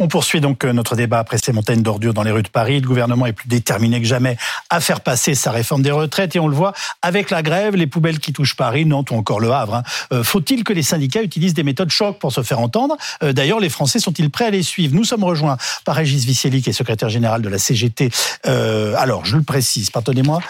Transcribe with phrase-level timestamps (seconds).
[0.00, 2.80] On poursuit donc euh, notre débat après ces montagnes d'ordures dans les rues de Paris.
[2.80, 4.36] Le gouvernement est plus déterminé que jamais
[4.68, 7.86] à faire passer sa réforme des retraites et on le voit avec la grève, les
[7.86, 9.76] poubelles qui touchent Paris, Nantes ou encore le Havre.
[9.76, 9.82] Hein.
[10.12, 12.96] Euh, faut-il que les syndicats utilisent des méthodes choc pour se faire entendre?
[13.22, 14.96] Euh, D'ailleurs, les Français sont-ils prêts à les suivre?
[14.96, 18.10] Nous sommes rejoints par Régis Viceli, qui est secrétaire général de la CGT.
[18.44, 20.40] alors, je le précise, pardonnez-moi,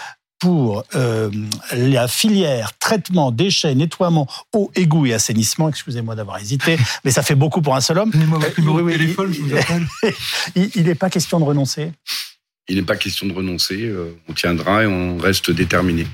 [0.45, 1.31] pour euh,
[1.73, 5.71] la filière traitement, déchets, nettoiement, eau, égout et assainissement.
[5.71, 8.13] Excusez-moi d'avoir hésité, mais ça fait beaucoup pour un seul homme.
[10.55, 11.93] il n'est pas question de renoncer.
[12.69, 13.85] Il n'est pas question de renoncer.
[13.85, 16.07] Euh, on tiendra et on reste déterminé.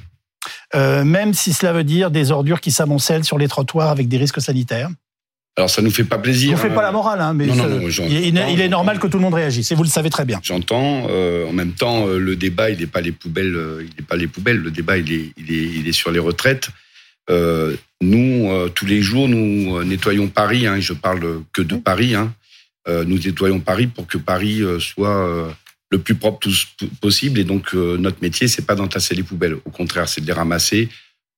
[0.76, 4.18] Euh, même si cela veut dire des ordures qui s'amoncellent sur les trottoirs avec des
[4.18, 4.90] risques sanitaires
[5.56, 6.54] alors ça nous fait pas plaisir.
[6.54, 9.70] On fait pas la morale, hein, mais il, est normal que tout le monde réagisse.
[9.72, 10.40] Et vous le savez très bien.
[10.42, 11.06] J'entends.
[11.10, 13.54] Euh, en même temps, euh, le débat, il n'est pas les poubelles.
[13.54, 14.58] Euh, il n'est pas les poubelles.
[14.58, 16.68] Le débat, il est, il est, il est sur les retraites.
[18.00, 20.66] nous, tous les jours, nous nettoyons Paris.
[20.66, 22.14] Hein, je parle que de Paris.
[22.14, 22.32] Hein,
[22.88, 25.48] nous nettoyons Paris pour que Paris soit
[25.90, 26.48] le plus propre
[27.00, 27.38] possible.
[27.40, 29.56] Et donc, notre métier, c'est pas d'entasser les poubelles.
[29.64, 30.88] Au contraire, c'est de les ramasser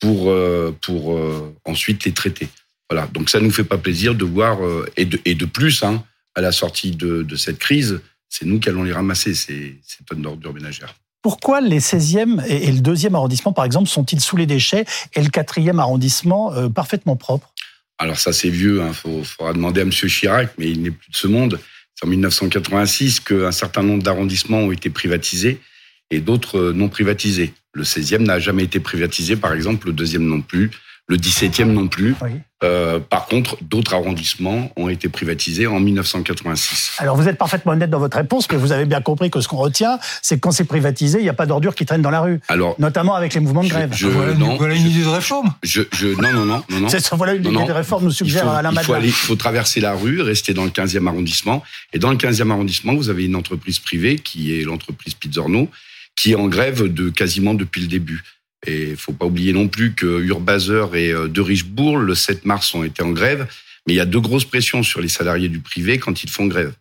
[0.00, 0.32] pour
[0.80, 1.18] pour
[1.64, 2.48] ensuite les traiter.
[2.92, 5.82] Voilà, donc ça nous fait pas plaisir de voir, euh, et, de, et de plus,
[5.82, 6.04] hein,
[6.34, 10.04] à la sortie de, de cette crise, c'est nous qui allons les ramasser, ces, ces
[10.04, 10.94] tonnes d'ordures ménagères.
[11.22, 15.30] Pourquoi les 16e et le 2e arrondissement, par exemple, sont-ils sous les déchets et le
[15.30, 17.54] 4e arrondissement euh, parfaitement propre?
[17.96, 19.90] Alors ça, c'est vieux, il hein, faudra demander à M.
[19.90, 21.58] Chirac, mais il n'est plus de ce monde.
[21.94, 25.62] C'est en 1986 qu'un certain nombre d'arrondissements ont été privatisés
[26.10, 27.54] et d'autres euh, non privatisés.
[27.72, 30.70] Le 16e n'a jamais été privatisé, par exemple, le 2e non plus
[31.08, 32.14] le 17e non plus.
[32.62, 36.92] Euh, par contre, d'autres arrondissements ont été privatisés en 1986.
[36.98, 39.48] Alors vous êtes parfaitement honnête dans votre réponse, mais vous avez bien compris que ce
[39.48, 42.10] qu'on retient, c'est que quand c'est privatisé, il n'y a pas d'ordures qui traînent dans
[42.10, 42.40] la rue.
[42.48, 43.90] Alors, notamment avec les mouvements de grève.
[43.92, 45.52] Je, voilà, non, voilà, une idée de réforme.
[45.64, 46.80] Je, je, non, non, non, non.
[46.80, 46.88] non.
[47.16, 49.94] Voilà une idée de réforme, nous suggère Alain il faut, aller, il faut traverser la
[49.94, 51.62] rue, rester dans le 15e arrondissement.
[51.92, 55.68] Et dans le 15e arrondissement, vous avez une entreprise privée qui est l'entreprise Pizzorno,
[56.16, 58.22] qui est en grève de quasiment depuis le début.
[58.66, 62.44] Et il faut pas oublier non plus que Urbaser et euh, De Richebourg, le 7
[62.44, 63.46] mars, ont été en grève.
[63.86, 66.46] Mais il y a de grosses pressions sur les salariés du privé quand ils font
[66.46, 66.72] grève.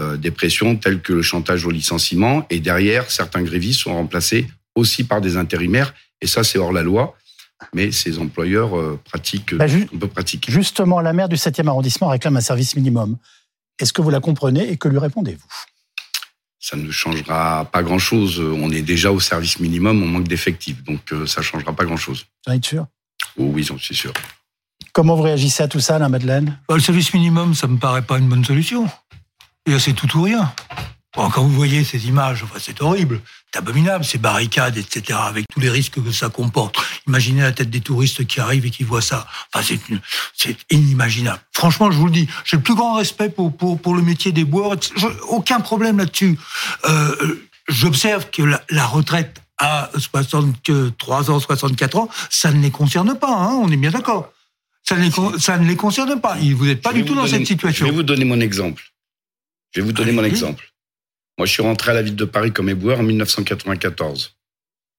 [0.00, 2.46] Euh, des pressions telles que le chantage au licenciement.
[2.50, 5.94] Et derrière, certains grévistes sont remplacés aussi par des intérimaires.
[6.20, 7.16] Et ça, c'est hors la loi.
[7.74, 10.52] Mais ces employeurs euh, pratiquent, bah, on peut pratiquer.
[10.52, 13.16] Justement, la maire du 7e arrondissement réclame un service minimum.
[13.80, 15.46] Est-ce que vous la comprenez et que lui répondez-vous?
[16.60, 18.40] Ça ne changera pas grand-chose.
[18.40, 21.84] On est déjà au service minimum, on manque d'effectifs, donc euh, ça ne changera pas
[21.84, 22.26] grand-chose.
[22.46, 22.86] Vous êtes sûr?
[23.36, 24.12] Oh, Oui, j'en suis sûr.
[24.92, 26.58] Comment vous réagissez à tout ça, la Madeleine?
[26.68, 28.88] Bah, Le service minimum, ça me paraît pas une bonne solution.
[29.78, 30.52] c'est tout ou rien
[31.14, 33.20] quand vous voyez ces images, c'est horrible,
[33.52, 36.76] c'est abominable, ces barricades, etc., avec tous les risques que ça comporte.
[37.06, 39.26] Imaginez la tête des touristes qui arrivent et qui voient ça.
[39.52, 39.76] Enfin,
[40.34, 41.40] c'est inimaginable.
[41.52, 44.32] Franchement, je vous le dis, j'ai le plus grand respect pour, pour, pour le métier
[44.32, 44.76] des bois.
[45.28, 46.38] aucun problème là-dessus.
[46.84, 53.30] Euh, J'observe que la, retraite à 63 ans, 64 ans, ça ne les concerne pas,
[53.30, 54.32] hein, on est bien d'accord.
[54.84, 54.96] Ça,
[55.38, 56.36] ça, ne les concerne pas.
[56.36, 57.84] Vous n'êtes pas du tout dans cette situation.
[57.84, 58.82] Je vais vous donner mon exemple.
[59.74, 60.64] Je vais vous donner mon exemple.
[61.38, 64.36] Moi, je suis rentré à la ville de Paris comme éboueur en 1994.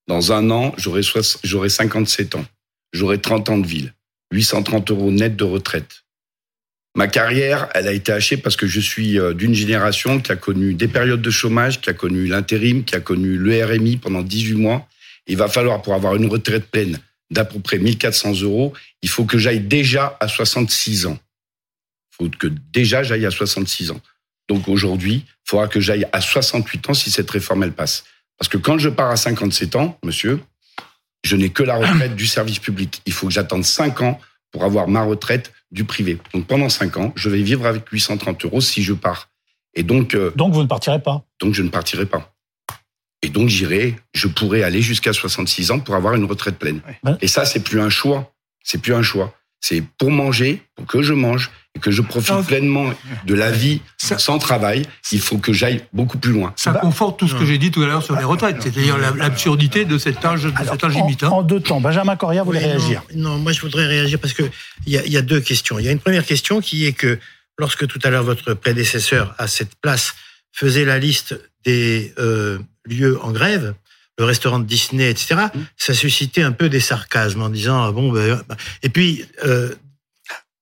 [0.08, 2.46] Dans un an, j'aurai 57 ans.
[2.94, 3.94] J'aurai 30 ans de ville.
[4.32, 6.04] 830 euros net de retraite.
[6.96, 10.36] Ma carrière, elle a été hachée parce que je suis euh, d'une génération qui a
[10.36, 14.22] connu des périodes de chômage, qui a connu l'intérim, qui a connu le RMI pendant
[14.22, 14.88] 18 mois.
[15.28, 18.74] Il va falloir, pour avoir une retraite pleine d'à peu près 1400 euros,
[19.04, 21.20] il faut que j'aille déjà à 66 ans.
[22.12, 24.02] Il faut que déjà j'aille à 66 ans.
[24.50, 28.04] Donc aujourd'hui, il faudra que j'aille à 68 ans si cette réforme elle passe.
[28.38, 30.42] Parce que quand je pars à 57 ans, monsieur,
[31.24, 33.02] je n'ai que la retraite du service public.
[33.06, 34.20] Il faut que j'attende 5 ans
[34.52, 36.18] pour avoir ma retraite du privé.
[36.34, 39.30] Donc pendant 5 ans, je vais vivre avec 830 euros si je pars.
[39.76, 40.16] Et donc.
[40.16, 41.24] Euh, donc vous ne partirez pas.
[41.40, 42.34] Donc je ne partirai pas.
[43.22, 46.82] Et donc j'irai, je pourrai aller jusqu'à 66 ans pour avoir une retraite pleine.
[47.22, 48.34] Et ça, c'est plus un choix.
[48.64, 49.34] C'est plus un choix.
[49.62, 52.92] C'est pour manger, pour que je mange et que je profite pleinement
[53.26, 54.84] de la vie sans travail.
[55.12, 56.54] Il faut que j'aille beaucoup plus loin.
[56.56, 59.86] Ça conforte tout ce que j'ai dit tout à l'heure sur les retraites, c'est-à-dire l'absurdité
[59.86, 61.24] de cet âge, de cet âge limite.
[61.24, 61.30] Hein.
[61.30, 63.04] En, deux temps, Benjamin Coria voulait réagir.
[63.16, 64.44] Non, moi je voudrais réagir parce que
[64.86, 65.78] il y, a deux questions.
[65.78, 67.20] Il y a une première question qui est que
[67.58, 70.16] lorsque tout à l'heure votre prédécesseur à cette place
[70.52, 73.76] faisait la liste des euh, lieux en grève,
[74.20, 75.60] le restaurant de Disney, etc., mmh.
[75.78, 78.58] ça suscitait un peu des sarcasmes en disant ah bon ben, bah.
[78.84, 79.74] et puis euh,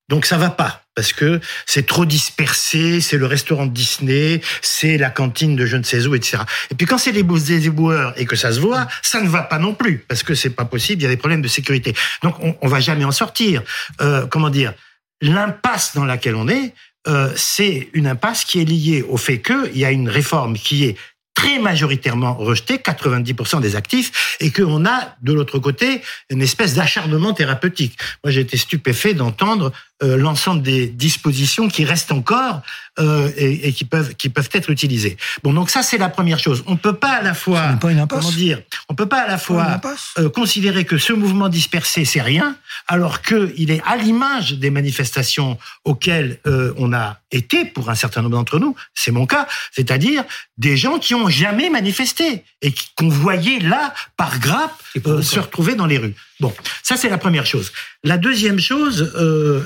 [0.09, 4.97] donc ça va pas parce que c'est trop dispersé, c'est le restaurant de Disney, c'est
[4.97, 6.39] la cantine de je ne sais où, etc.
[6.71, 7.19] Et puis quand c'est les
[7.67, 10.49] éboueurs et que ça se voit, ça ne va pas non plus parce que c'est
[10.49, 11.93] pas possible, il y a des problèmes de sécurité.
[12.23, 13.61] Donc on, on va jamais en sortir.
[14.01, 14.73] Euh, comment dire
[15.21, 16.73] L'impasse dans laquelle on est,
[17.07, 20.85] euh, c'est une impasse qui est liée au fait qu'il y a une réforme qui
[20.85, 20.97] est
[21.37, 26.01] très majoritairement rejeté, 90% des actifs, et qu'on a de l'autre côté
[26.31, 27.95] une espèce d'acharnement thérapeutique.
[28.23, 29.71] Moi, j'ai été stupéfait d'entendre
[30.03, 32.61] euh, l'ensemble des dispositions qui restent encore
[32.99, 35.17] euh, et, et, qui peuvent qui peuvent être utilisées.
[35.43, 36.63] Bon, donc ça c'est la première chose.
[36.67, 39.37] On peut pas à la fois pas une comment dire, on peut pas à la
[39.37, 39.81] fois
[40.19, 42.55] euh, considérer que ce mouvement dispersé c'est rien,
[42.87, 47.95] alors que il est à l'image des manifestations auxquelles euh, on a été pour un
[47.95, 48.75] certain nombre d'entre nous.
[48.93, 50.23] C'est mon cas, c'est-à-dire
[50.57, 55.75] des gens qui ont jamais manifesté et qu'on voyait là par grappe euh, se retrouver
[55.75, 56.15] dans les rues.
[56.39, 56.53] Bon,
[56.83, 57.71] ça c'est la première chose.
[58.03, 59.63] La deuxième chose, euh,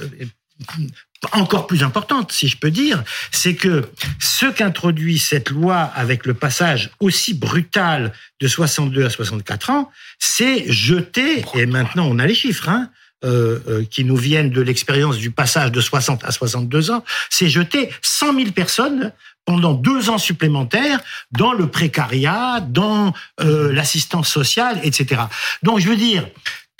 [1.33, 6.33] encore plus importante, si je peux dire, c'est que ce qu'introduit cette loi avec le
[6.33, 12.33] passage aussi brutal de 62 à 64 ans, c'est jeter, et maintenant on a les
[12.33, 12.89] chiffres, hein,
[13.23, 17.49] euh, euh, qui nous viennent de l'expérience du passage de 60 à 62 ans, c'est
[17.49, 19.11] jeter 100 000 personnes
[19.45, 20.99] pendant deux ans supplémentaires
[21.31, 25.21] dans le précariat, dans euh, l'assistance sociale, etc.
[25.61, 26.27] Donc je veux dire,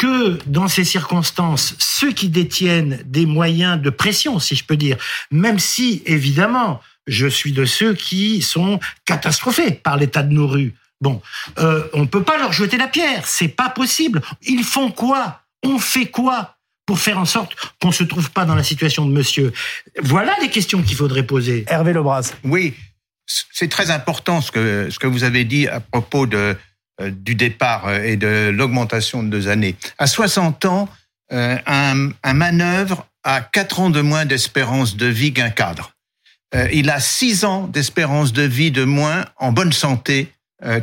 [0.02, 4.98] que dans ces circonstances, ceux qui détiennent des moyens de pression, si je peux dire,
[5.30, 10.74] même si évidemment je suis de ceux qui sont catastrophés par l'état de nos rues.
[11.02, 11.22] Bon,
[11.60, 14.24] euh, on peut pas leur jeter la pierre, c'est pas possible.
[14.42, 15.42] Ils font quoi?
[15.62, 16.58] On fait quoi
[16.88, 19.54] pour faire en sorte qu'on se trouve pas dans la situation de monsieur?
[20.02, 21.64] Voilà les questions qu'il faudrait poser.
[21.68, 22.34] Hervé Lebras.
[22.44, 22.74] Oui,
[23.28, 26.54] c'est très important ce que ce que vous avez dit à propos de euh,
[27.10, 29.76] du départ euh, et de l'augmentation de deux années.
[29.98, 30.90] À 60 ans,
[31.32, 35.94] euh, un, un manœuvre a 4 ans de moins d'espérance de vie qu'un cadre.
[36.74, 40.34] Il a 6 ans d'espérance de vie de moins en bonne santé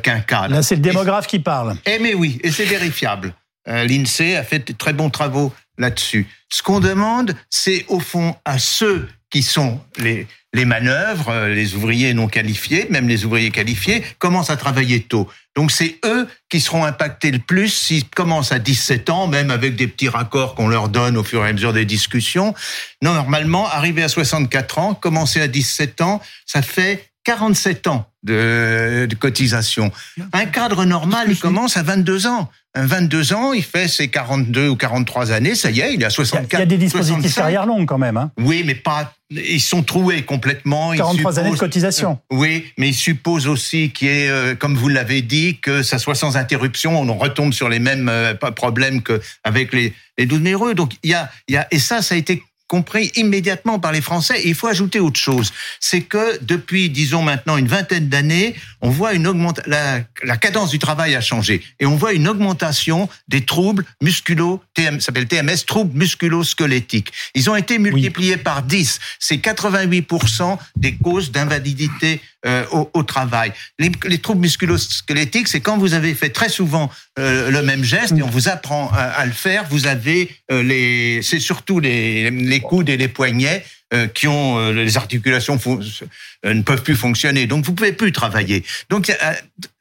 [0.02, 0.54] qu'un cadre.
[0.54, 1.76] Là, c'est le démographe qui parle.
[1.84, 3.34] Eh mais oui, et c'est vérifiable.
[3.66, 6.26] L'INSEE a fait de très bons travaux là-dessus.
[6.48, 10.26] Ce qu'on demande, c'est au fond à ceux qui sont les,
[10.58, 15.28] les manœuvres, les ouvriers non qualifiés, même les ouvriers qualifiés, commencent à travailler tôt.
[15.54, 19.76] Donc c'est eux qui seront impactés le plus s'ils commencent à 17 ans, même avec
[19.76, 22.54] des petits raccords qu'on leur donne au fur et à mesure des discussions.
[23.02, 29.04] Non, normalement, arriver à 64 ans, commencer à 17 ans, ça fait 47 ans de,
[29.04, 29.92] de cotisation.
[30.32, 32.48] Un cadre normal, il commence à 22 ans.
[32.74, 36.10] Un 22 ans, il fait ses 42 ou 43 années, ça y est, il à
[36.10, 36.52] 64.
[36.52, 38.16] Il y a des dispositifs carrière longue quand même.
[38.16, 38.30] Hein.
[38.38, 39.12] Oui, mais pas.
[39.30, 40.92] Ils sont troués complètement.
[40.92, 42.18] 43 supposent, années de cotisation.
[42.32, 45.82] Euh, oui, mais ils supposent aussi qu'il y ait, euh, comme vous l'avez dit, que
[45.82, 46.98] ça soit sans interruption.
[46.98, 50.74] On retombe sur les mêmes euh, problèmes qu'avec les, les 12 heureux.
[50.74, 53.92] Donc il y a, il y a, et ça, ça a été compris immédiatement par
[53.92, 54.40] les Français.
[54.42, 58.90] Et il faut ajouter autre chose, c'est que depuis, disons maintenant une vingtaine d'années, on
[58.90, 63.08] voit une augmentation, la, la, cadence du travail a changé et on voit une augmentation
[63.26, 67.12] des troubles musculo, TM, s'appelle TMS, troubles musculo-squelettiques.
[67.34, 68.42] Ils ont été multipliés oui.
[68.42, 69.00] par 10.
[69.18, 73.52] C'est 88% des causes d'invalidité euh, au, travail.
[73.78, 78.14] Les, les troubles musculo-squelettiques, c'est quand vous avez fait très souvent euh, le même geste
[78.16, 82.30] et on vous apprend à, à le faire, vous avez euh, les, c'est surtout les,
[82.30, 83.64] les coudes et les poignets
[83.94, 88.12] euh, qui ont euh, les articulations euh, ne peuvent plus fonctionner, donc vous pouvez plus
[88.12, 88.62] travailler.
[88.90, 89.10] Donc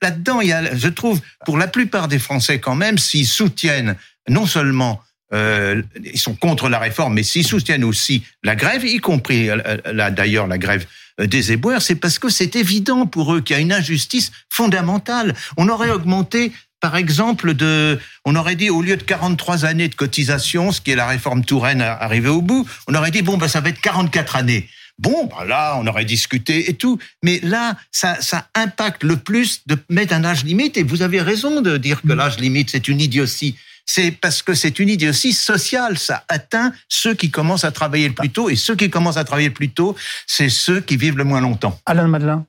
[0.02, 3.98] là-dedans, il y a, je trouve, pour la plupart des Français quand même, s'ils soutiennent
[4.30, 5.02] non seulement
[5.34, 9.50] euh, ils sont contre la réforme, mais s'ils soutiennent aussi la grève, y compris
[9.86, 10.86] là d'ailleurs la grève
[11.20, 15.36] des éboueurs, c'est parce que c'est évident pour eux qu'il y a une injustice fondamentale.
[15.58, 19.96] On aurait augmenté par exemple, de, on aurait dit au lieu de 43 années de
[19.96, 23.48] cotisation, ce qui est la réforme Touraine arrivée au bout, on aurait dit bon ben
[23.48, 24.70] ça va être 44 années.
[25.00, 26.98] Bon, ben là, on aurait discuté et tout.
[27.24, 30.76] Mais là, ça, ça impacte le plus de mettre un âge limite.
[30.76, 33.56] Et vous avez raison de dire que l'âge limite, c'est une idiotie.
[33.90, 35.98] C'est parce que c'est une idiotie sociale.
[35.98, 38.50] Ça atteint ceux qui commencent à travailler le plus tôt.
[38.50, 39.96] Et ceux qui commencent à travailler le plus tôt,
[40.28, 41.80] c'est ceux qui vivent le moins longtemps.
[41.86, 42.46] Alain Madelin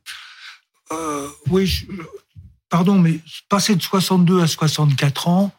[0.92, 1.86] euh, Oui, je,
[2.68, 5.52] pardon, mais passer de 62 à 64 ans,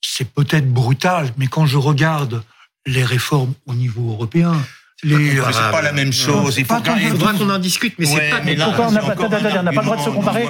[0.00, 2.44] c'est peut-être brutal, mais quand je regarde
[2.86, 4.54] les réformes au niveau européen,
[5.02, 5.36] les...
[5.36, 6.56] c'est pas la même chose.
[6.58, 8.40] il faudra qu'on en discute, mais c'est pas.
[8.64, 10.48] Pourquoi on n'a pas, le droit de se comparer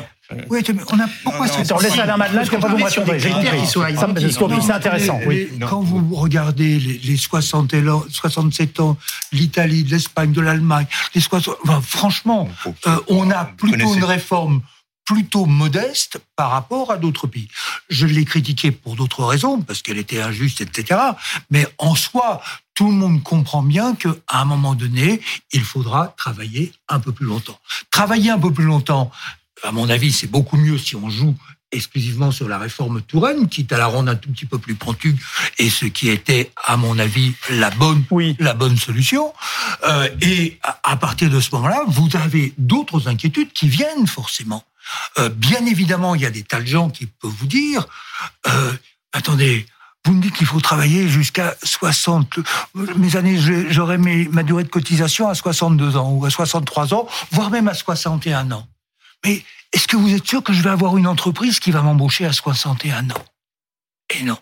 [0.50, 3.12] oui, mais on a pourquoi c'est On laisse Alain Madelin, puis pas vous me répondre.
[3.16, 4.62] J'ai compris.
[4.62, 5.20] C'est intéressant.
[5.24, 5.48] Oui.
[5.60, 8.96] Quand vous regardez les, les 60 et 67 ans,
[9.30, 12.48] l'Italie, l'Espagne, de l'Allemagne, les 60, enfin, franchement,
[12.86, 14.62] euh, on a plutôt une réforme
[15.04, 17.48] plutôt modeste par rapport à d'autres pays.
[17.88, 21.00] Je l'ai critiqué pour d'autres raisons, parce qu'elle était injuste, etc.
[21.50, 22.42] Mais en soi,
[22.76, 25.20] tout le monde comprend bien qu'à un moment donné,
[25.52, 27.58] il faudra travailler un peu plus longtemps.
[27.90, 29.10] Travailler un peu plus longtemps,
[29.64, 31.34] à mon avis, c'est beaucoup mieux si on joue
[31.72, 35.16] exclusivement sur la réforme Touraine, quitte à la rendre un tout petit peu plus pointue,
[35.58, 38.36] et ce qui était, à mon avis, la bonne, Oui.
[38.38, 39.32] la bonne solution.
[39.88, 44.64] Euh, et à, à partir de ce moment-là, vous avez d'autres inquiétudes qui viennent forcément.
[45.18, 47.86] Euh, bien évidemment, il y a des tas de gens qui peuvent vous dire,
[48.46, 48.72] euh,
[49.12, 49.66] attendez,
[50.06, 52.38] vous me dites qu'il faut travailler jusqu'à 60.
[52.74, 53.36] Mes années,
[53.70, 57.74] j'aurai ma durée de cotisation à 62 ans ou à 63 ans, voire même à
[57.74, 58.68] 61 ans.
[59.24, 62.24] Mais est-ce que vous êtes sûr que je vais avoir une entreprise qui va m'embaucher
[62.24, 63.24] à 61 ans?
[64.14, 64.38] Et non.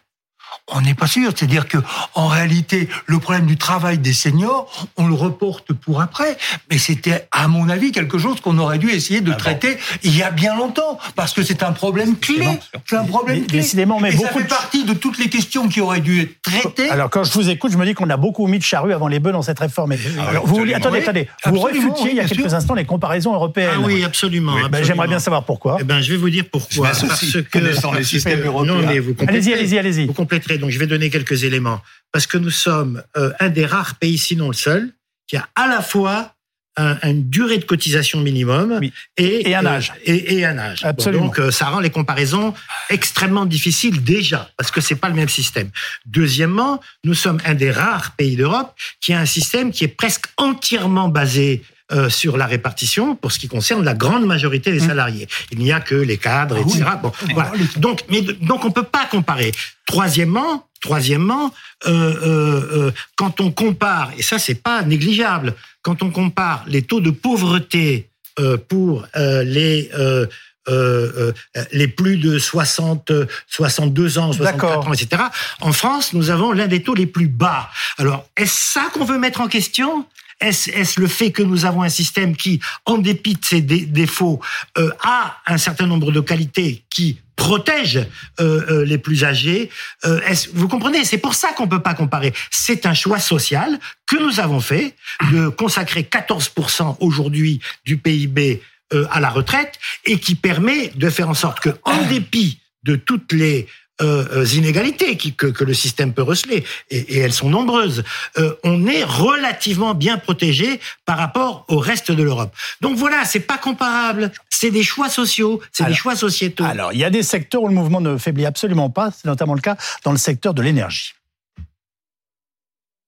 [0.73, 1.30] On n'est pas sûr.
[1.37, 1.76] C'est-à-dire que,
[2.14, 6.38] en réalité, le problème du travail des seniors, on le reporte pour après.
[6.71, 9.38] Mais c'était, à mon avis, quelque chose qu'on aurait dû essayer de Ah bon.
[9.38, 10.99] traiter il y a bien longtemps.
[11.16, 12.47] Parce que c'est un problème clé.
[12.87, 13.59] C'est un problème clé.
[13.59, 16.23] décidément, mais Et ça beaucoup fait de- partie de toutes les questions qui auraient dû
[16.23, 16.88] être traitées.
[16.88, 19.09] Alors quand je vous écoute, je me dis qu'on a beaucoup mis de charrues avant
[19.09, 19.92] les bœufs dans cette réforme.
[19.92, 22.54] Et- Alors, vous voulez, attendez, Oui, attendez, vous refutiez il y a quelques sûr.
[22.54, 23.71] instants les comparaisons européennes.
[23.75, 24.52] Ah oui, absolument.
[24.54, 24.87] Ben, absolument.
[24.87, 25.76] J'aimerais bien savoir pourquoi.
[25.80, 26.71] Eh ben, je vais vous dire pourquoi.
[26.71, 28.75] Je m'associe, Parce que connaissant les systèmes européens.
[28.76, 30.06] Non, mais vous Allez-y, allez-y, allez-y.
[30.06, 30.53] Vous compléterez.
[30.58, 31.80] Donc, je vais donner quelques éléments.
[32.12, 34.92] Parce que nous sommes euh, un des rares pays, sinon le seul,
[35.26, 36.30] qui a à la fois
[36.76, 38.92] un- une durée de cotisation minimum Oui.
[39.16, 39.92] et, Et un euh, âge.
[40.04, 40.82] et, et un âge.
[40.82, 41.25] Bon, Absolument.
[41.26, 42.52] donc, euh, ça rend les comparaisons
[42.90, 45.70] extrêmement difficiles déjà, parce que c'est pas le même système.
[46.06, 50.26] Deuxièmement, nous sommes un des rares pays d'Europe qui a un système qui est presque
[50.37, 51.62] entièrement basé
[51.93, 55.29] euh, sur la répartition pour ce qui concerne la grande majorité des salariés.
[55.53, 56.73] Il n'y a que les cadres, Ah oui.
[56.79, 56.91] etc.
[57.03, 57.53] Bon, voilà.
[57.76, 59.53] Donc, mais donc on peut pas comparer.
[59.87, 61.53] Troisièmement, troisièmement,
[61.87, 66.81] euh, euh, euh, quand on compare, et ça c'est pas négligeable, quand on compare les
[66.83, 70.26] taux de pauvreté euh, pour euh, les euh,
[70.67, 71.33] euh,
[71.73, 74.88] les plus de 60, euh, 62 ans, 64 D'accord.
[74.88, 75.25] ans, etc.
[75.61, 77.69] En France, nous avons l'un des taux les plus bas.
[77.99, 80.07] Alors, est-ce ça qu'on veut mettre en question?
[80.41, 83.87] Est-ce est le fait que nous avons un système qui, en dépit de ses dé-
[83.87, 84.41] défauts,
[84.79, 88.07] euh, a un certain nombre de qualités qui protègent
[88.41, 89.69] euh, euh, les plus âgés
[90.05, 90.21] euh,
[90.55, 91.05] Vous comprenez?
[91.05, 92.33] C'est pour ça qu'on peut pas comparer.
[92.50, 94.95] C'est un choix social que nous avons fait
[95.33, 98.62] de consacrer 14% aujourd'hui du PIB
[98.93, 99.75] euh, à la retraite
[100.05, 103.67] et qui permet de faire en sorte que, en dépit de toutes les
[104.03, 108.03] euh, euh, inégalités qui, que, que le système peut receler, et, et elles sont nombreuses,
[108.39, 112.53] euh, on est relativement bien protégé par rapport au reste de l'Europe.
[112.81, 114.33] Donc voilà, c'est pas comparable.
[114.51, 116.65] C'est des choix sociaux, c'est des choix sociétaux.
[116.65, 119.11] Alors, il y a des secteurs où le mouvement ne faiblit absolument pas.
[119.11, 121.15] C'est notamment le cas dans le secteur de l'énergie.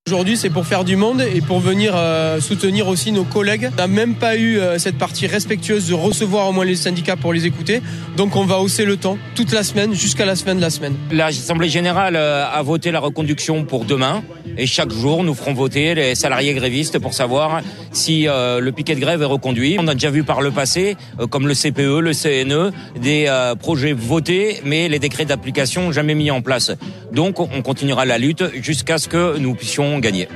[0.09, 3.71] Aujourd'hui, c'est pour faire du monde et pour venir euh, soutenir aussi nos collègues.
[3.73, 7.17] On n'a même pas eu euh, cette partie respectueuse de recevoir au moins les syndicats
[7.17, 7.83] pour les écouter.
[8.17, 10.95] Donc, on va hausser le temps toute la semaine jusqu'à la semaine de la semaine.
[11.11, 14.23] L'Assemblée générale euh, a voté la reconduction pour demain
[14.57, 17.61] et chaque jour nous ferons voter les salariés grévistes pour savoir
[17.93, 19.77] si le piquet de grève est reconduit.
[19.79, 20.97] On a déjà vu par le passé,
[21.29, 26.41] comme le CPE, le CNE, des projets votés mais les décrets d'application jamais mis en
[26.41, 26.73] place.
[27.13, 30.29] Donc on continuera la lutte jusqu'à ce que nous puissions gagner.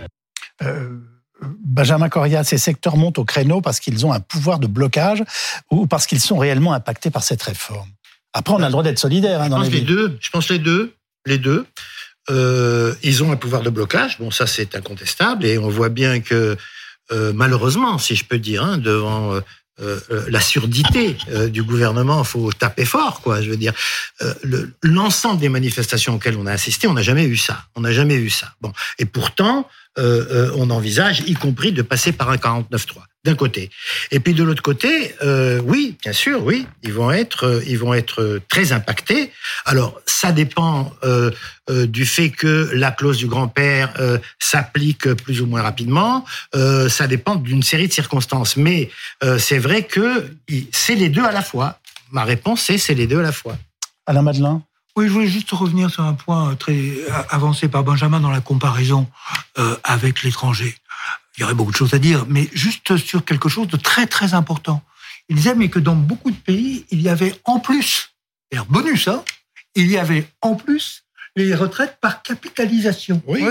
[0.62, 0.98] Euh,
[1.64, 5.22] Benjamin Coria, ces secteurs montent au créneau parce qu'ils ont un pouvoir de blocage
[5.70, 7.88] ou parce qu'ils sont réellement impactés par cette réforme.
[8.32, 10.18] Après, on a le droit d'être solidaire hein, Je dans pense les deux.
[10.20, 10.94] Je pense les deux.
[11.26, 11.66] Les deux.
[12.30, 14.18] Euh, ils ont un pouvoir de blocage.
[14.18, 16.56] Bon, ça c'est incontestable et on voit bien que
[17.10, 19.40] euh, malheureusement, si je peux dire, hein, devant
[19.82, 23.40] euh, euh, la surdité euh, du gouvernement, faut taper fort, quoi.
[23.42, 23.72] Je veux dire,
[24.22, 27.64] euh, le- l'ensemble des manifestations auxquelles on a assisté, on n'a jamais eu ça.
[27.76, 28.52] On n'a jamais eu ça.
[28.60, 29.68] Bon, et pourtant,
[30.56, 33.70] on envisage, y compris, de passer par un 49.3 d'un côté.
[34.10, 37.78] Et puis de l'autre côté, euh, oui, bien sûr, oui, ils vont être, euh, ils
[37.78, 39.30] vont être euh, très impactés.
[39.66, 41.30] Alors, ça dépend euh,
[41.68, 46.24] euh, du fait que la clause du grand-père euh, s'applique plus ou moins rapidement.
[46.54, 48.56] Euh, ça dépend d'une série de circonstances.
[48.56, 48.90] Mais
[49.22, 50.30] euh, c'est vrai que
[50.72, 51.78] c'est les deux à la fois.
[52.12, 53.56] Ma réponse c'est c'est les deux à la fois.
[54.06, 54.62] Alain Madelin
[54.96, 56.96] Oui, je voulais juste revenir sur un point très
[57.30, 59.08] avancé par Benjamin dans la comparaison
[59.58, 60.74] euh, avec l'étranger.
[61.36, 64.06] Il y aurait beaucoup de choses à dire, mais juste sur quelque chose de très
[64.06, 64.82] très important.
[65.28, 68.10] Il disait mais que dans beaucoup de pays, il y avait en plus,
[68.68, 69.22] bonus, hein,
[69.74, 71.04] il y avait en plus
[71.36, 73.22] les retraites par capitalisation.
[73.26, 73.44] Oui.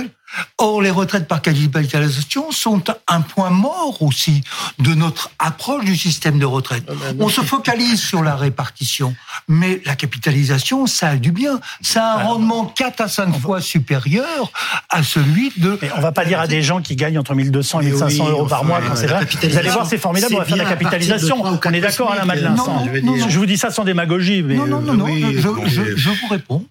[0.59, 4.43] Or, les retraites par capitalisation sont un point mort aussi
[4.77, 6.83] de notre approche du système de retraite.
[7.19, 9.15] On se focalise sur la répartition,
[9.47, 11.59] mais la capitalisation, ça a du bien.
[11.81, 14.51] Ça a un rendement 4 à 5 fois supérieur
[14.89, 15.79] à celui de...
[15.81, 18.23] Mais on va pas dire à des gens qui gagnent entre 1200 et Mais 1500
[18.23, 19.27] oui, euros par mois quand c'est la vrai.
[19.49, 21.41] Vous allez voir, c'est formidable, on va faire de la capitalisation.
[21.43, 23.03] On est d'accord, Alain Madelin non, dire.
[23.03, 25.95] non, Je vous dis ça sans démagogie, mais Non, non, non, euh, non, oui, je,
[25.95, 26.65] je vous réponds.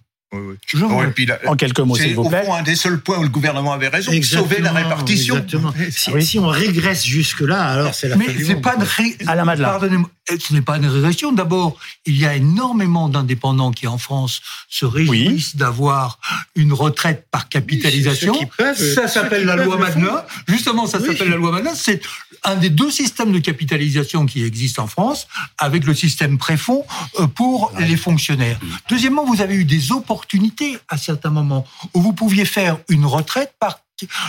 [0.67, 2.43] Je vous- Ouais, puis là, En quelques mots, c'est s'il vous au plaît.
[2.45, 5.35] fond un des seuls points où le gouvernement avait raison, Exactement, sauver la répartition.
[5.35, 5.73] Exactement.
[5.91, 6.23] Si, Oui.
[6.25, 8.63] si on régresse jusque-là, alors c'est la Mais fin du c'est monde.
[8.63, 9.17] pas ré-.
[9.25, 11.31] Pardonnez-moi, euh, ce n'est pas une régression.
[11.31, 16.19] D'abord, il y a énormément d'indépendants qui, en France, se réjouissent d'avoir
[16.55, 18.33] une retraite par capitalisation.
[18.57, 19.77] peuvent, ça s'appelle la loi.
[19.77, 20.23] Magnin.
[20.47, 21.07] Justement, ça Oui.
[21.07, 21.73] s'appelle la loi Magnin.
[21.75, 22.01] C'est
[22.43, 25.27] un des deux systèmes de capitalisation qui existent en France,
[25.57, 26.85] avec le système préfond
[27.19, 28.59] euh, pour les fonctionnaires.
[28.89, 30.38] Deuxièmement, vous avez eu des opportunités
[30.87, 33.79] à certains moments où vous pouviez faire une retraite par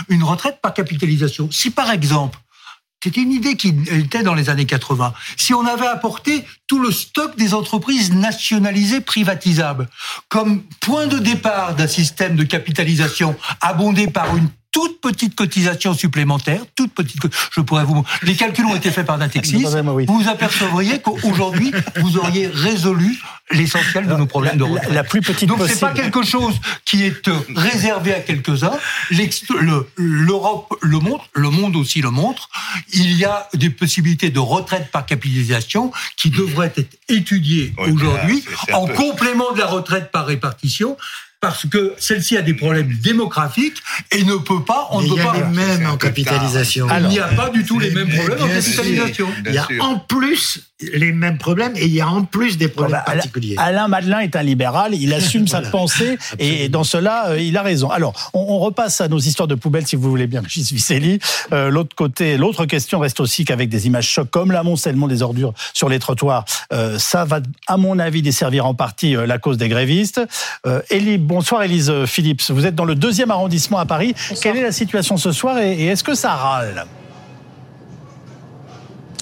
[0.08, 1.48] une retraite par capitalisation.
[1.50, 2.38] Si par exemple
[3.02, 5.14] c'était une idée qui était dans les années 80.
[5.38, 9.88] Si on avait apporté tout le stock des entreprises nationalisées privatisables
[10.28, 16.62] comme point de départ d'un système de capitalisation abondé par une toute petite cotisation supplémentaire,
[16.76, 17.20] toute petite,
[17.52, 20.06] je pourrais vous, les calculs ont été faits par Natexis, oui.
[20.06, 23.18] vous apercevriez qu'aujourd'hui, vous auriez résolu
[23.50, 24.92] l'essentiel de nos problèmes de La- retraite.
[24.92, 25.80] la plus petite Donc c'est possible.
[25.80, 26.54] pas quelque chose
[26.84, 28.78] qui est euh, réservé à quelques-uns.
[29.10, 32.48] Le- L'Europe le montre, le monde aussi le montre.
[32.92, 38.54] Il y a des possibilités de retraite par capitalisation qui devraient être étudiées aujourd'hui c'est-
[38.66, 40.96] c'est en peu- complément de la retraite par répartition.
[41.40, 43.78] Parce que celle-ci a des problèmes démographiques
[44.12, 45.32] et ne peut pas, on ne il peut y a pas.
[45.32, 46.86] les c'est mêmes en capitalisation.
[47.00, 49.26] il n'y a pas du tout les mêmes problèmes en capitalisation.
[49.46, 50.60] Il y a en plus
[50.94, 53.54] les mêmes problèmes et il y a en plus des problèmes Bah, Alain- particuliers.
[53.58, 57.62] Alain Madelin est un libéral, il assume sa pensée et dans cela, euh, il a
[57.62, 57.90] raison.
[57.90, 61.18] Alors, on, on repasse à nos histoires de poubelles, si vous voulez bien, Régis Vicelli.
[61.52, 65.52] Euh, l'autre côté, l'autre question reste aussi qu'avec des images chocs comme l'amoncellement des ordures
[65.74, 69.56] sur les trottoirs, euh, ça va, à mon avis, desservir en partie euh, la cause
[69.58, 70.20] des grévistes.
[70.66, 74.14] Euh, Élie, bonsoir Élise Phillips, vous êtes dans le deuxième arrondissement à Paris.
[74.42, 76.86] Quelle est la situation ce soir et, et est-ce que ça râle?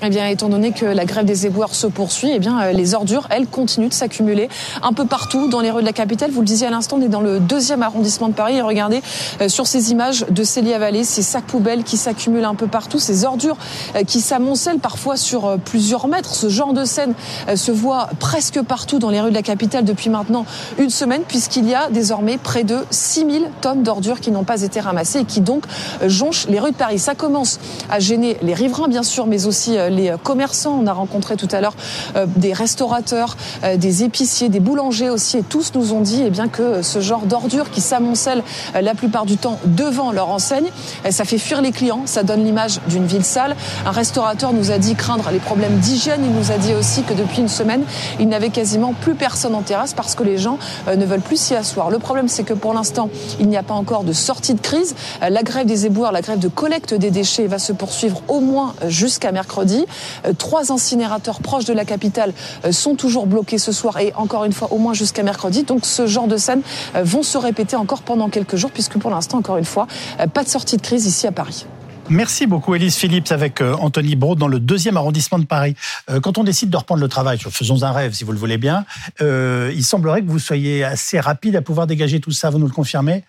[0.00, 2.94] Eh bien, étant donné que la grève des éboueurs se poursuit, eh bien, euh, les
[2.94, 4.48] ordures, elles, continuent de s'accumuler
[4.80, 6.30] un peu partout dans les rues de la capitale.
[6.30, 8.58] Vous le disiez à l'instant, on est dans le deuxième arrondissement de Paris.
[8.58, 9.02] Et regardez
[9.40, 13.24] euh, sur ces images de Célia-Vallée, ces sacs poubelles qui s'accumulent un peu partout, ces
[13.24, 13.56] ordures
[13.96, 16.32] euh, qui s'amoncellent parfois sur plusieurs mètres.
[16.32, 17.14] Ce genre de scène
[17.52, 20.46] se voit presque partout dans les rues de la capitale depuis maintenant
[20.78, 24.78] une semaine, puisqu'il y a désormais près de 6000 tonnes d'ordures qui n'ont pas été
[24.78, 25.64] ramassées et qui donc
[26.06, 27.00] jonchent les rues de Paris.
[27.00, 27.58] Ça commence
[27.90, 30.78] à gêner les riverains, bien sûr, mais aussi les commerçants.
[30.82, 31.74] On a rencontré tout à l'heure
[32.16, 36.30] euh, des restaurateurs, euh, des épiciers, des boulangers aussi, et tous nous ont dit eh
[36.30, 38.42] bien, que ce genre d'ordures qui s'amoncellent
[38.74, 40.68] euh, la plupart du temps devant leur enseigne,
[41.04, 43.56] eh, ça fait fuir les clients, ça donne l'image d'une ville sale.
[43.86, 46.22] Un restaurateur nous a dit craindre les problèmes d'hygiène.
[46.24, 47.82] Il nous a dit aussi que depuis une semaine,
[48.20, 51.40] il n'avait quasiment plus personne en terrasse parce que les gens euh, ne veulent plus
[51.40, 51.90] s'y asseoir.
[51.90, 54.94] Le problème, c'est que pour l'instant, il n'y a pas encore de sortie de crise.
[55.22, 58.40] Euh, La grève des éboueurs, la grève de collecte des déchets va se poursuivre au
[58.40, 59.77] moins euh, jusqu'à mercredi.
[60.26, 62.32] Euh, Trois incinérateurs proches de la capitale
[62.64, 65.64] euh, sont toujours bloqués ce soir et encore une fois au moins jusqu'à mercredi.
[65.64, 66.62] Donc ce genre de scènes
[66.94, 69.86] euh, vont se répéter encore pendant quelques jours puisque pour l'instant, encore une fois,
[70.32, 71.66] pas de sortie de crise ici à Paris.
[72.10, 75.74] Merci beaucoup, Élise Phillips, avec Anthony Braud dans le deuxième arrondissement de Paris.
[76.22, 78.86] Quand on décide de reprendre le travail, faisons un rêve si vous le voulez bien,
[79.20, 82.72] il semblerait que vous soyez assez rapide à pouvoir dégager tout ça, vous nous le
[82.72, 83.24] confirmez?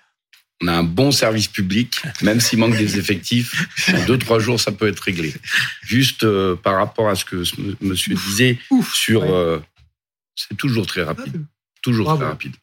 [0.62, 3.68] On a un bon service public, même s'il manque des effectifs.
[3.94, 5.34] En deux, trois jours, ça peut être réglé.
[5.82, 7.44] Juste euh, par rapport à ce que
[7.82, 8.60] monsieur disait
[8.94, 9.22] sur...
[9.22, 9.30] ouais.
[9.32, 9.60] euh,
[10.36, 11.46] c'est toujours très rapide.
[11.82, 12.20] Toujours Bravo.
[12.22, 12.56] très rapide.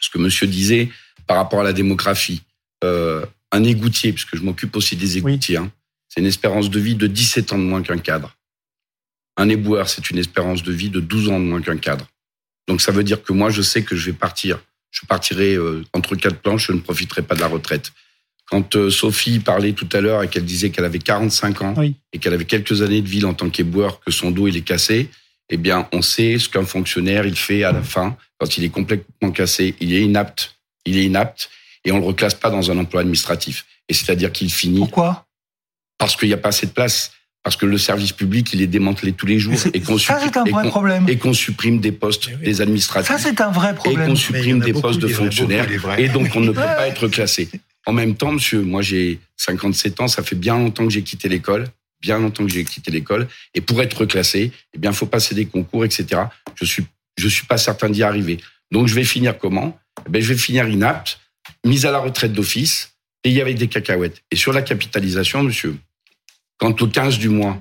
[0.00, 0.90] Ce que monsieur disait
[1.26, 2.42] par rapport à la démographie.
[2.84, 5.70] Euh, un égoutier, puisque je m'occupe aussi des égoutiers, hein,
[6.08, 8.36] c'est une espérance de vie de 17 ans de moins qu'un cadre.
[9.36, 12.06] Un éboueur, c'est une espérance de vie de 12 ans de moins qu'un cadre.
[12.66, 14.62] Donc ça veut dire que moi, je sais que je vais partir.
[14.92, 17.90] Je partirai euh, entre quatre planches, je ne profiterai pas de la retraite.
[18.46, 21.96] Quand euh, Sophie parlait tout à l'heure et qu'elle disait qu'elle avait 45 ans Oui.
[22.12, 24.62] et qu'elle avait quelques années de ville en tant qu'éboueur, que son dos il est
[24.62, 25.08] cassé,
[25.48, 28.68] eh bien, on sait ce qu'un fonctionnaire il fait à la fin quand il est
[28.70, 29.74] complètement cassé.
[29.80, 30.56] Il est inapte.
[30.84, 31.50] Il est inapte
[31.84, 33.66] et on le reclasse pas dans un emploi administratif.
[33.88, 35.26] Et c'est-à-dire qu'il finit Pourquoi?
[35.98, 38.66] Parce qu'il n'y a pas assez de place, parce que le service public il est
[38.66, 42.44] démantelé tous les jours et qu'on supprime, et qu'on- et qu'on supprime des postes oui.
[42.44, 44.04] des administratifs Ça, c'est un vrai et problème.
[44.06, 45.66] qu'on y en supprime a des postes de fonctionnaires
[45.98, 47.48] et donc on ne peut pas être classé.
[47.86, 51.28] En même temps, monsieur, moi j'ai 57 ans, ça fait bien longtemps que j'ai quitté
[51.28, 51.66] l'école,
[52.00, 55.46] bien longtemps que j'ai quitté l'école, et pour être reclassé, eh bien, faut passer des
[55.46, 56.22] concours, etc.
[56.54, 56.84] Je suis,
[57.18, 58.38] je suis pas certain d'y arriver.
[58.70, 59.76] Donc, je vais finir comment?
[60.06, 61.18] Eh ben, je vais finir inapte,
[61.66, 64.22] mise à la retraite d'office, payé avec des cacahuètes.
[64.30, 65.76] Et sur la capitalisation, monsieur,
[66.62, 67.58] quand le 15 du mois,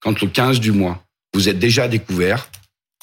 [0.00, 2.50] quand le 15 du mois, vous êtes déjà découvert,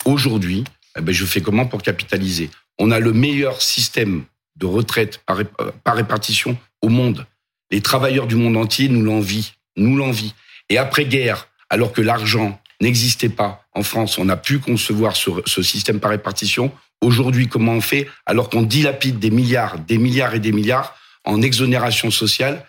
[0.04, 0.66] aujourd'hui,
[0.98, 2.50] eh ben, je fais comment pour capitaliser?
[2.78, 4.26] On a le meilleur système
[4.58, 5.46] de retraite euh,
[5.86, 7.26] par répartition au monde.
[7.72, 9.46] Les travailleurs du monde entier nous l'envient,
[9.78, 10.34] nous l'envient.
[10.68, 16.02] Et après-guerre, alors que l'argent n'existait pas en France, on a pu concevoir ce, système
[16.02, 16.74] par répartition.
[17.00, 18.10] Aujourd'hui, comment on fait?
[18.26, 22.66] Alors qu'on dilapide des milliards, des milliards et des milliards en exonération sociale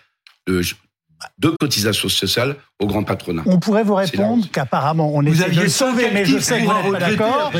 [0.47, 0.61] de,
[1.37, 3.43] de cotisations sociales au grand patronat.
[3.45, 6.91] On pourrait vous répondre qu'apparemment on Vous essaie de sauver, mais je sais que vous
[6.93, 7.51] n'êtes pas d'accord.